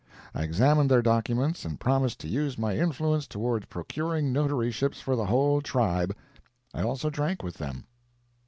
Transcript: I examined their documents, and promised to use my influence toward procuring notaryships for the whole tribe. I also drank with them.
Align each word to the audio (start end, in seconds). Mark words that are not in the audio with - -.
I 0.33 0.41
examined 0.41 0.89
their 0.89 1.03
documents, 1.03 1.63
and 1.63 1.79
promised 1.79 2.19
to 2.21 2.27
use 2.27 2.57
my 2.57 2.75
influence 2.75 3.27
toward 3.27 3.69
procuring 3.69 4.33
notaryships 4.33 4.99
for 4.99 5.15
the 5.15 5.27
whole 5.27 5.61
tribe. 5.61 6.15
I 6.73 6.81
also 6.81 7.11
drank 7.11 7.43
with 7.43 7.57
them. 7.59 7.85